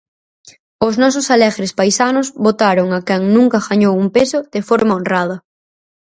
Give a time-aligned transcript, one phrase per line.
[0.87, 5.37] Os nosos alegres paisanos votaron a quen nunca gañou un peso de forma honrada.